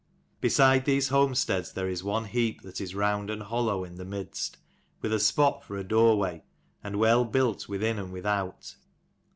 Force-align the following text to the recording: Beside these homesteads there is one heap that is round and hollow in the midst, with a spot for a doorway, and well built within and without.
Beside 0.39 0.85
these 0.85 1.09
homesteads 1.09 1.73
there 1.73 1.87
is 1.87 2.03
one 2.03 2.25
heap 2.25 2.63
that 2.63 2.81
is 2.81 2.95
round 2.95 3.29
and 3.29 3.43
hollow 3.43 3.83
in 3.83 3.97
the 3.97 4.03
midst, 4.03 4.57
with 4.99 5.13
a 5.13 5.19
spot 5.19 5.63
for 5.63 5.77
a 5.77 5.83
doorway, 5.83 6.43
and 6.83 6.95
well 6.97 7.23
built 7.23 7.69
within 7.69 7.99
and 7.99 8.11
without. 8.11 8.77